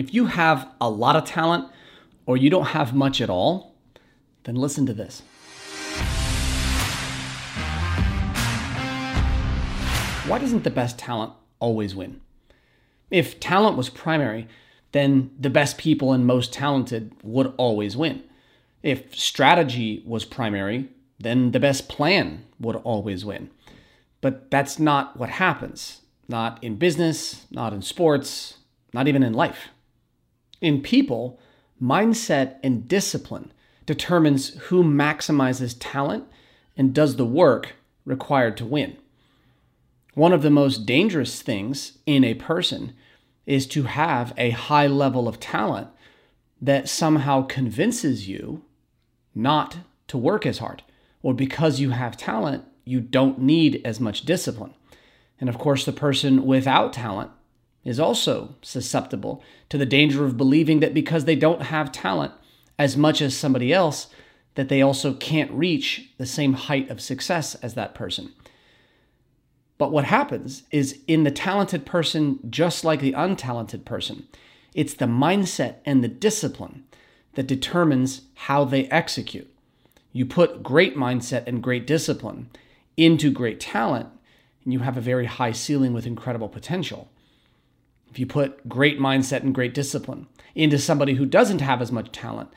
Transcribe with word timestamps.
If 0.00 0.14
you 0.14 0.24
have 0.24 0.66
a 0.80 0.88
lot 0.88 1.14
of 1.14 1.26
talent 1.26 1.68
or 2.24 2.38
you 2.38 2.48
don't 2.48 2.68
have 2.68 2.94
much 2.94 3.20
at 3.20 3.28
all, 3.28 3.74
then 4.44 4.54
listen 4.54 4.86
to 4.86 4.94
this. 4.94 5.20
Why 10.26 10.38
doesn't 10.38 10.64
the 10.64 10.70
best 10.70 10.98
talent 10.98 11.34
always 11.58 11.94
win? 11.94 12.22
If 13.10 13.40
talent 13.40 13.76
was 13.76 13.90
primary, 13.90 14.48
then 14.92 15.32
the 15.38 15.50
best 15.50 15.76
people 15.76 16.14
and 16.14 16.26
most 16.26 16.50
talented 16.50 17.12
would 17.22 17.52
always 17.58 17.94
win. 17.94 18.22
If 18.82 19.14
strategy 19.14 20.02
was 20.06 20.24
primary, 20.24 20.88
then 21.18 21.50
the 21.50 21.60
best 21.60 21.90
plan 21.90 22.46
would 22.58 22.76
always 22.76 23.26
win. 23.26 23.50
But 24.22 24.50
that's 24.50 24.78
not 24.78 25.18
what 25.18 25.28
happens. 25.28 26.00
Not 26.26 26.58
in 26.64 26.76
business, 26.76 27.44
not 27.50 27.74
in 27.74 27.82
sports, 27.82 28.56
not 28.94 29.06
even 29.06 29.22
in 29.22 29.34
life. 29.34 29.68
In 30.60 30.82
people, 30.82 31.38
mindset 31.82 32.56
and 32.62 32.86
discipline 32.86 33.52
determines 33.86 34.50
who 34.64 34.84
maximizes 34.84 35.76
talent 35.78 36.24
and 36.76 36.94
does 36.94 37.16
the 37.16 37.26
work 37.26 37.74
required 38.04 38.56
to 38.58 38.66
win. 38.66 38.96
One 40.14 40.32
of 40.32 40.42
the 40.42 40.50
most 40.50 40.86
dangerous 40.86 41.40
things 41.40 41.98
in 42.06 42.24
a 42.24 42.34
person 42.34 42.94
is 43.46 43.66
to 43.68 43.84
have 43.84 44.32
a 44.36 44.50
high 44.50 44.86
level 44.86 45.28
of 45.28 45.40
talent 45.40 45.88
that 46.60 46.88
somehow 46.88 47.42
convinces 47.42 48.28
you 48.28 48.62
not 49.34 49.78
to 50.08 50.18
work 50.18 50.44
as 50.44 50.58
hard. 50.58 50.82
Or 51.22 51.34
because 51.34 51.80
you 51.80 51.90
have 51.90 52.16
talent, 52.16 52.64
you 52.84 53.00
don't 53.00 53.38
need 53.38 53.80
as 53.84 54.00
much 54.00 54.22
discipline. 54.22 54.74
And 55.38 55.48
of 55.48 55.58
course, 55.58 55.84
the 55.84 55.92
person 55.92 56.44
without 56.44 56.92
talent 56.92 57.30
is 57.84 57.98
also 57.98 58.54
susceptible 58.62 59.42
to 59.68 59.78
the 59.78 59.86
danger 59.86 60.24
of 60.24 60.36
believing 60.36 60.80
that 60.80 60.94
because 60.94 61.24
they 61.24 61.36
don't 61.36 61.62
have 61.62 61.92
talent 61.92 62.32
as 62.78 62.96
much 62.96 63.22
as 63.22 63.36
somebody 63.36 63.72
else, 63.72 64.08
that 64.54 64.68
they 64.68 64.82
also 64.82 65.14
can't 65.14 65.50
reach 65.52 66.10
the 66.18 66.26
same 66.26 66.54
height 66.54 66.90
of 66.90 67.00
success 67.00 67.54
as 67.56 67.74
that 67.74 67.94
person. 67.94 68.32
But 69.78 69.92
what 69.92 70.04
happens 70.04 70.64
is 70.70 71.00
in 71.06 71.24
the 71.24 71.30
talented 71.30 71.86
person, 71.86 72.38
just 72.50 72.84
like 72.84 73.00
the 73.00 73.12
untalented 73.12 73.84
person, 73.84 74.28
it's 74.74 74.94
the 74.94 75.06
mindset 75.06 75.76
and 75.86 76.04
the 76.04 76.08
discipline 76.08 76.84
that 77.34 77.46
determines 77.46 78.22
how 78.34 78.64
they 78.64 78.84
execute. 78.86 79.50
You 80.12 80.26
put 80.26 80.62
great 80.62 80.96
mindset 80.96 81.46
and 81.46 81.62
great 81.62 81.86
discipline 81.86 82.50
into 82.96 83.30
great 83.30 83.60
talent, 83.60 84.08
and 84.64 84.72
you 84.72 84.80
have 84.80 84.96
a 84.96 85.00
very 85.00 85.26
high 85.26 85.52
ceiling 85.52 85.94
with 85.94 86.06
incredible 86.06 86.48
potential. 86.48 87.08
If 88.10 88.18
you 88.18 88.26
put 88.26 88.68
great 88.68 88.98
mindset 88.98 89.42
and 89.42 89.54
great 89.54 89.72
discipline 89.74 90.26
into 90.54 90.78
somebody 90.78 91.14
who 91.14 91.26
doesn't 91.26 91.60
have 91.60 91.80
as 91.80 91.92
much 91.92 92.10
talent, 92.10 92.50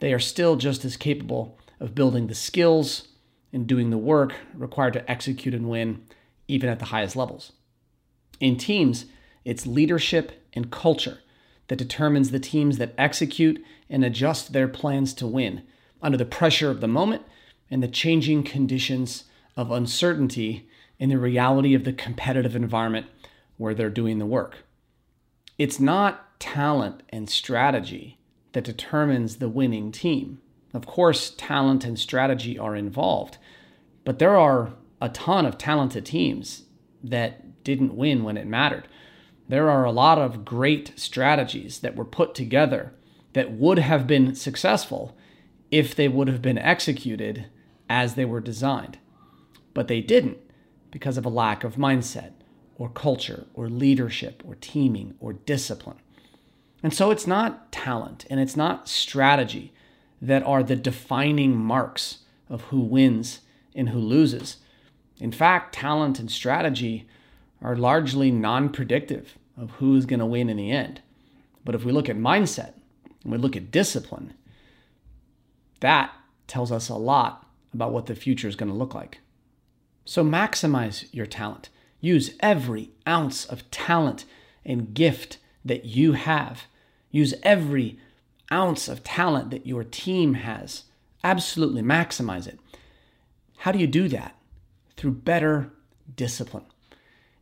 they 0.00 0.12
are 0.12 0.18
still 0.18 0.56
just 0.56 0.84
as 0.84 0.96
capable 0.96 1.58
of 1.80 1.94
building 1.94 2.26
the 2.26 2.34
skills 2.34 3.08
and 3.52 3.66
doing 3.66 3.90
the 3.90 3.98
work 3.98 4.34
required 4.54 4.92
to 4.94 5.10
execute 5.10 5.54
and 5.54 5.70
win 5.70 6.04
even 6.48 6.68
at 6.68 6.78
the 6.78 6.86
highest 6.86 7.16
levels. 7.16 7.52
In 8.40 8.56
teams, 8.56 9.06
it's 9.44 9.66
leadership 9.66 10.44
and 10.52 10.70
culture 10.70 11.20
that 11.68 11.76
determines 11.76 12.30
the 12.30 12.40
teams 12.40 12.78
that 12.78 12.94
execute 12.98 13.64
and 13.88 14.04
adjust 14.04 14.52
their 14.52 14.68
plans 14.68 15.14
to 15.14 15.26
win 15.26 15.62
under 16.02 16.18
the 16.18 16.24
pressure 16.26 16.70
of 16.70 16.80
the 16.80 16.88
moment 16.88 17.22
and 17.70 17.82
the 17.82 17.88
changing 17.88 18.42
conditions 18.42 19.24
of 19.56 19.70
uncertainty 19.70 20.68
in 20.98 21.08
the 21.08 21.18
reality 21.18 21.74
of 21.74 21.84
the 21.84 21.92
competitive 21.92 22.54
environment 22.54 23.06
where 23.56 23.74
they're 23.74 23.88
doing 23.88 24.18
the 24.18 24.26
work. 24.26 24.58
It's 25.56 25.78
not 25.78 26.40
talent 26.40 27.02
and 27.10 27.30
strategy 27.30 28.18
that 28.52 28.64
determines 28.64 29.36
the 29.36 29.48
winning 29.48 29.92
team. 29.92 30.40
Of 30.72 30.86
course, 30.86 31.30
talent 31.36 31.84
and 31.84 31.98
strategy 31.98 32.58
are 32.58 32.74
involved, 32.74 33.38
but 34.04 34.18
there 34.18 34.36
are 34.36 34.74
a 35.00 35.08
ton 35.08 35.46
of 35.46 35.56
talented 35.56 36.06
teams 36.06 36.64
that 37.04 37.62
didn't 37.62 37.96
win 37.96 38.24
when 38.24 38.36
it 38.36 38.46
mattered. 38.46 38.88
There 39.48 39.70
are 39.70 39.84
a 39.84 39.92
lot 39.92 40.18
of 40.18 40.44
great 40.44 40.92
strategies 40.96 41.80
that 41.80 41.94
were 41.94 42.04
put 42.04 42.34
together 42.34 42.92
that 43.34 43.52
would 43.52 43.78
have 43.78 44.06
been 44.06 44.34
successful 44.34 45.16
if 45.70 45.94
they 45.94 46.08
would 46.08 46.28
have 46.28 46.42
been 46.42 46.58
executed 46.58 47.46
as 47.88 48.14
they 48.14 48.24
were 48.24 48.40
designed. 48.40 48.98
But 49.72 49.88
they 49.88 50.00
didn't 50.00 50.38
because 50.90 51.16
of 51.16 51.26
a 51.26 51.30
lack 51.30 51.62
of 51.62 51.76
mindset 51.76 52.32
or 52.76 52.88
culture 52.88 53.46
or 53.54 53.68
leadership 53.68 54.42
or 54.46 54.56
teaming 54.56 55.14
or 55.20 55.32
discipline. 55.32 55.98
And 56.82 56.92
so 56.92 57.10
it's 57.10 57.26
not 57.26 57.72
talent 57.72 58.26
and 58.28 58.40
it's 58.40 58.56
not 58.56 58.88
strategy 58.88 59.72
that 60.20 60.42
are 60.42 60.62
the 60.62 60.76
defining 60.76 61.56
marks 61.56 62.18
of 62.48 62.62
who 62.62 62.80
wins 62.80 63.40
and 63.74 63.90
who 63.90 63.98
loses. 63.98 64.58
In 65.18 65.32
fact, 65.32 65.74
talent 65.74 66.18
and 66.18 66.30
strategy 66.30 67.08
are 67.62 67.76
largely 67.76 68.30
non 68.30 68.68
predictive 68.68 69.38
of 69.56 69.70
who's 69.72 70.06
going 70.06 70.20
to 70.20 70.26
win 70.26 70.50
in 70.50 70.56
the 70.56 70.70
end. 70.70 71.00
But 71.64 71.74
if 71.74 71.84
we 71.84 71.92
look 71.92 72.08
at 72.08 72.16
mindset 72.16 72.74
and 73.22 73.32
we 73.32 73.38
look 73.38 73.56
at 73.56 73.70
discipline, 73.70 74.34
that 75.80 76.12
tells 76.46 76.70
us 76.70 76.88
a 76.88 76.94
lot 76.94 77.46
about 77.72 77.92
what 77.92 78.06
the 78.06 78.14
future 78.14 78.48
is 78.48 78.56
going 78.56 78.70
to 78.70 78.76
look 78.76 78.94
like. 78.94 79.20
So 80.04 80.22
maximize 80.22 81.06
your 81.12 81.26
talent. 81.26 81.70
Use 82.04 82.34
every 82.40 82.90
ounce 83.08 83.44
of 83.46 83.70
talent 83.70 84.24
and 84.64 84.94
gift 84.94 85.38
that 85.64 85.84
you 85.84 86.12
have. 86.12 86.64
Use 87.10 87.34
every 87.42 87.98
ounce 88.52 88.88
of 88.88 89.02
talent 89.02 89.50
that 89.50 89.66
your 89.66 89.84
team 89.84 90.34
has. 90.34 90.84
Absolutely 91.22 91.82
maximize 91.82 92.46
it. 92.46 92.58
How 93.58 93.72
do 93.72 93.78
you 93.78 93.86
do 93.86 94.08
that? 94.08 94.36
through 94.96 95.12
better 95.12 95.70
discipline. 96.16 96.64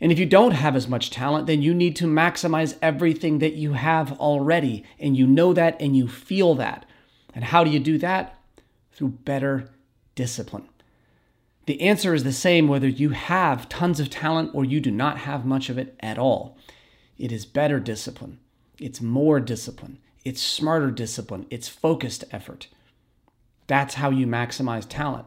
And 0.00 0.10
if 0.10 0.18
you 0.18 0.26
don't 0.26 0.52
have 0.52 0.74
as 0.74 0.88
much 0.88 1.10
talent, 1.10 1.46
then 1.46 1.62
you 1.62 1.74
need 1.74 1.94
to 1.96 2.06
maximize 2.06 2.76
everything 2.82 3.38
that 3.38 3.54
you 3.54 3.74
have 3.74 4.18
already. 4.18 4.84
And 4.98 5.16
you 5.16 5.26
know 5.26 5.52
that 5.52 5.80
and 5.80 5.96
you 5.96 6.08
feel 6.08 6.54
that. 6.56 6.86
And 7.34 7.44
how 7.44 7.62
do 7.62 7.70
you 7.70 7.78
do 7.78 7.98
that? 7.98 8.38
Through 8.92 9.10
better 9.10 9.70
discipline. 10.14 10.68
The 11.66 11.80
answer 11.80 12.14
is 12.14 12.24
the 12.24 12.32
same 12.32 12.68
whether 12.68 12.88
you 12.88 13.10
have 13.10 13.68
tons 13.68 14.00
of 14.00 14.10
talent 14.10 14.50
or 14.54 14.64
you 14.64 14.80
do 14.80 14.90
not 14.90 15.18
have 15.18 15.44
much 15.44 15.68
of 15.68 15.78
it 15.78 15.94
at 16.00 16.18
all. 16.18 16.56
It 17.18 17.30
is 17.30 17.46
better 17.46 17.78
discipline. 17.78 18.38
It's 18.78 19.00
more 19.00 19.38
discipline. 19.38 19.98
It's 20.24 20.42
smarter 20.42 20.90
discipline. 20.90 21.46
It's 21.50 21.68
focused 21.68 22.24
effort. 22.32 22.68
That's 23.68 23.94
how 23.94 24.10
you 24.10 24.26
maximize 24.26 24.86
talent, 24.88 25.26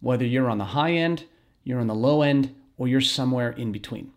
whether 0.00 0.24
you're 0.24 0.50
on 0.50 0.58
the 0.58 0.64
high 0.66 0.92
end 0.92 1.24
you're 1.66 1.80
on 1.80 1.88
the 1.88 1.94
low 1.96 2.22
end, 2.22 2.54
or 2.78 2.86
you're 2.86 3.00
somewhere 3.00 3.50
in 3.50 3.72
between. 3.72 4.12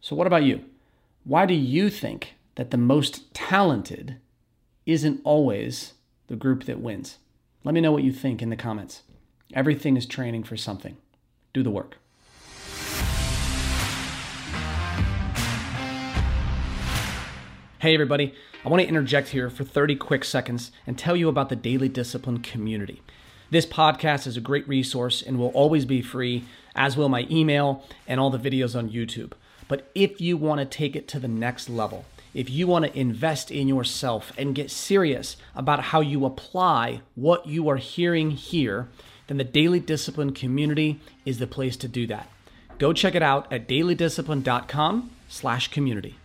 So, 0.00 0.14
what 0.14 0.28
about 0.28 0.44
you? 0.44 0.64
Why 1.24 1.46
do 1.46 1.54
you 1.54 1.90
think 1.90 2.36
that 2.54 2.70
the 2.70 2.76
most 2.78 3.34
talented 3.34 4.18
isn't 4.86 5.20
always 5.24 5.94
the 6.28 6.36
group 6.36 6.64
that 6.64 6.80
wins? 6.80 7.18
Let 7.64 7.74
me 7.74 7.80
know 7.80 7.90
what 7.90 8.04
you 8.04 8.12
think 8.12 8.40
in 8.40 8.50
the 8.50 8.56
comments. 8.56 9.02
Everything 9.54 9.96
is 9.96 10.04
training 10.04 10.44
for 10.44 10.58
something. 10.58 10.98
Do 11.54 11.62
the 11.62 11.70
work. 11.70 11.96
Hey, 17.78 17.94
everybody. 17.94 18.34
I 18.62 18.68
want 18.68 18.82
to 18.82 18.88
interject 18.88 19.28
here 19.28 19.48
for 19.48 19.64
30 19.64 19.96
quick 19.96 20.24
seconds 20.24 20.70
and 20.86 20.98
tell 20.98 21.16
you 21.16 21.30
about 21.30 21.48
the 21.48 21.56
Daily 21.56 21.88
Discipline 21.88 22.40
community. 22.40 23.00
This 23.50 23.64
podcast 23.64 24.26
is 24.26 24.36
a 24.36 24.42
great 24.42 24.68
resource 24.68 25.22
and 25.22 25.38
will 25.38 25.48
always 25.48 25.86
be 25.86 26.02
free, 26.02 26.44
as 26.74 26.98
will 26.98 27.08
my 27.08 27.26
email 27.30 27.84
and 28.06 28.20
all 28.20 28.28
the 28.28 28.38
videos 28.38 28.76
on 28.76 28.90
YouTube. 28.90 29.32
But 29.66 29.90
if 29.94 30.20
you 30.20 30.36
want 30.36 30.60
to 30.60 30.66
take 30.66 30.94
it 30.94 31.08
to 31.08 31.18
the 31.18 31.28
next 31.28 31.70
level, 31.70 32.04
if 32.34 32.50
you 32.50 32.66
want 32.66 32.84
to 32.84 32.98
invest 32.98 33.50
in 33.50 33.68
yourself 33.68 34.32
and 34.36 34.54
get 34.54 34.70
serious 34.70 35.38
about 35.54 35.84
how 35.84 36.00
you 36.00 36.26
apply 36.26 37.00
what 37.14 37.46
you 37.46 37.70
are 37.70 37.76
hearing 37.76 38.32
here, 38.32 38.88
then 39.28 39.36
the 39.36 39.44
Daily 39.44 39.78
Discipline 39.78 40.32
community 40.32 41.00
is 41.24 41.38
the 41.38 41.46
place 41.46 41.76
to 41.78 41.88
do 41.88 42.06
that. 42.08 42.28
Go 42.78 42.92
check 42.92 43.14
it 43.14 43.22
out 43.22 43.52
at 43.52 43.68
dailydiscipline.com 43.68 45.10
slash 45.28 45.68
community. 45.68 46.16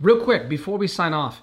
Real 0.00 0.20
quick, 0.20 0.48
before 0.48 0.76
we 0.76 0.88
sign 0.88 1.12
off, 1.12 1.40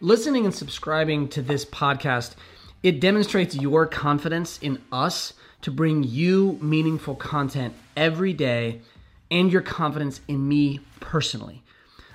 listening 0.00 0.44
and 0.44 0.54
subscribing 0.54 1.28
to 1.28 1.42
this 1.42 1.64
podcast– 1.64 2.34
it 2.84 3.00
demonstrates 3.00 3.56
your 3.56 3.86
confidence 3.86 4.58
in 4.58 4.78
us 4.92 5.32
to 5.62 5.70
bring 5.70 6.02
you 6.04 6.58
meaningful 6.60 7.14
content 7.14 7.72
every 7.96 8.34
day 8.34 8.82
and 9.30 9.50
your 9.50 9.62
confidence 9.62 10.20
in 10.28 10.46
me 10.46 10.80
personally. 11.00 11.62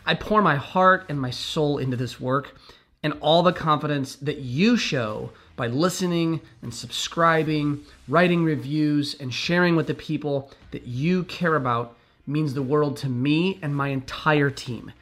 I 0.05 0.13
pour 0.13 0.43
my 0.43 0.57
heart 0.57 1.07
and 1.09 1.19
my 1.19 1.31
soul 1.31 1.79
into 1.79 1.97
this 1.97 2.19
work 2.19 2.55
and 3.01 3.13
all 3.19 3.41
the 3.41 3.51
confidence 3.51 4.15
that 4.17 4.41
you 4.41 4.77
show 4.77 5.31
by 5.59 5.67
listening 5.67 6.39
and 6.61 6.73
subscribing, 6.73 7.81
writing 8.07 8.45
reviews, 8.45 9.13
and 9.19 9.33
sharing 9.33 9.75
with 9.75 9.87
the 9.87 9.93
people 9.93 10.49
that 10.71 10.87
you 10.87 11.25
care 11.25 11.57
about 11.57 11.97
means 12.25 12.53
the 12.53 12.61
world 12.61 12.95
to 12.95 13.09
me 13.09 13.59
and 13.61 13.75
my 13.75 13.89
entire 13.89 14.49
team. 14.49 14.93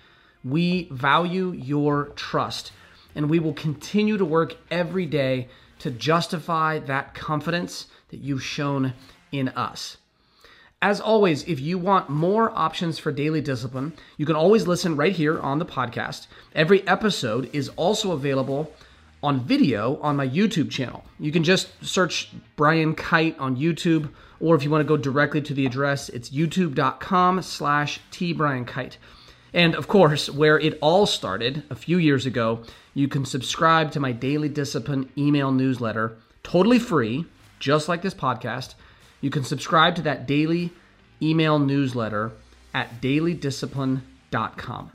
We 0.43 0.87
value 0.89 1.51
your 1.51 2.05
trust, 2.15 2.71
and 3.13 3.29
we 3.29 3.37
will 3.37 3.53
continue 3.53 4.17
to 4.17 4.25
work 4.25 4.55
every 4.71 5.05
day 5.05 5.47
to 5.77 5.91
justify 5.91 6.79
that 6.79 7.13
confidence 7.13 7.85
that 8.09 8.21
you've 8.21 8.43
shown 8.43 8.95
in 9.31 9.49
us. 9.49 9.97
As 10.81 10.99
always, 10.99 11.43
if 11.43 11.59
you 11.59 11.77
want 11.77 12.09
more 12.09 12.51
options 12.57 12.97
for 12.97 13.11
daily 13.11 13.41
discipline, 13.41 13.93
you 14.17 14.25
can 14.25 14.35
always 14.35 14.65
listen 14.65 14.95
right 14.95 15.15
here 15.15 15.39
on 15.39 15.59
the 15.59 15.65
podcast. 15.67 16.25
Every 16.55 16.87
episode 16.87 17.47
is 17.53 17.69
also 17.75 18.11
available 18.11 18.73
on 19.27 19.41
video 19.41 19.97
on 19.97 20.15
my 20.15 20.25
YouTube 20.25 20.71
channel. 20.71 21.03
You 21.19 21.33
can 21.33 21.43
just 21.43 21.67
search 21.83 22.29
Brian 22.55 22.95
Kight 22.95 23.37
on 23.37 23.57
YouTube, 23.57 24.09
or 24.39 24.55
if 24.55 24.63
you 24.63 24.69
want 24.69 24.79
to 24.79 24.87
go 24.87 24.95
directly 24.95 25.41
to 25.41 25.53
the 25.53 25.65
address, 25.65 26.07
it's 26.07 26.29
youtube.com 26.29 27.41
slash 27.41 27.99
tbriankight. 28.09 28.95
And 29.53 29.75
of 29.75 29.89
course, 29.89 30.29
where 30.29 30.57
it 30.57 30.77
all 30.81 31.05
started 31.05 31.63
a 31.69 31.75
few 31.75 31.97
years 31.97 32.25
ago, 32.25 32.63
you 32.93 33.09
can 33.09 33.25
subscribe 33.25 33.91
to 33.91 33.99
my 33.99 34.13
Daily 34.13 34.47
Discipline 34.47 35.11
email 35.17 35.51
newsletter, 35.51 36.15
totally 36.43 36.79
free, 36.79 37.25
just 37.59 37.89
like 37.89 38.03
this 38.03 38.13
podcast. 38.13 38.75
You 39.19 39.29
can 39.29 39.43
subscribe 39.43 39.95
to 39.95 40.01
that 40.03 40.25
daily 40.25 40.71
email 41.21 41.59
newsletter 41.59 42.31
at 42.73 43.01
dailydiscipline.com. 43.01 44.91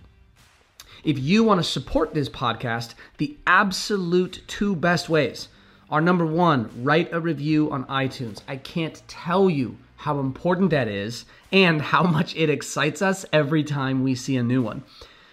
If 1.05 1.19
you 1.19 1.43
want 1.43 1.59
to 1.59 1.65
support 1.69 2.15
this 2.15 2.29
podcast, 2.29 2.95
the 3.19 3.37
absolute 3.45 4.41
two 4.47 4.77
best 4.77 5.09
ways 5.09 5.49
are 5.91 6.01
number 6.01 6.25
one, 6.25 6.71
write 6.85 7.13
a 7.13 7.19
review 7.19 7.73
on 7.73 7.85
iTunes. 7.87 8.41
I 8.47 8.57
can't 8.57 9.03
tell 9.09 9.51
you 9.51 9.77
how 9.97 10.21
important 10.21 10.71
that 10.71 10.87
is 10.87 11.25
and 11.51 11.83
how 11.83 12.05
much 12.05 12.37
it 12.37 12.49
excites 12.49 13.03
us 13.03 13.27
every 13.33 13.65
time 13.65 14.05
we 14.05 14.15
see 14.15 14.37
a 14.37 14.45
new 14.45 14.63
one. 14.63 14.85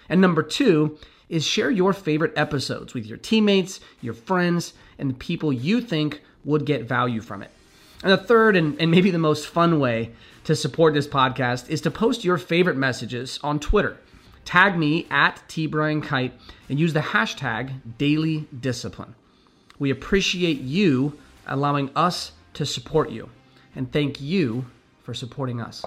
And 0.09 0.19
number 0.19 0.41
two 0.41 0.97
is 1.29 1.45
share 1.45 1.69
your 1.69 1.93
favorite 1.93 2.33
episodes 2.35 2.95
with 2.95 3.05
your 3.05 3.19
teammates, 3.19 3.79
your 4.01 4.15
friends, 4.15 4.73
and 4.97 5.11
the 5.11 5.15
people 5.15 5.53
you 5.53 5.81
think 5.81 6.23
would 6.45 6.65
get 6.65 6.85
value 6.85 7.21
from 7.21 7.43
it. 7.43 7.51
And 8.01 8.11
the 8.11 8.17
third 8.17 8.55
and, 8.55 8.75
and 8.81 8.89
maybe 8.89 9.11
the 9.11 9.19
most 9.19 9.45
fun 9.45 9.79
way 9.79 10.13
to 10.45 10.55
support 10.55 10.95
this 10.95 11.07
podcast 11.07 11.69
is 11.69 11.81
to 11.81 11.91
post 11.91 12.25
your 12.25 12.39
favorite 12.39 12.77
messages 12.77 13.39
on 13.43 13.59
Twitter. 13.59 13.97
Tag 14.49 14.79
me 14.79 15.05
at 15.11 15.43
tbriankight 15.47 16.31
and 16.69 16.79
use 16.79 16.91
the 16.91 17.01
hashtag 17.01 17.71
daily 17.99 18.47
discipline. 18.59 19.13
We 19.77 19.91
appreciate 19.91 20.59
you 20.59 21.19
allowing 21.45 21.91
us 21.95 22.31
to 22.55 22.65
support 22.65 23.11
you. 23.11 23.29
And 23.75 23.91
thank 23.91 24.19
you 24.19 24.65
for 25.03 25.13
supporting 25.13 25.61
us. 25.61 25.85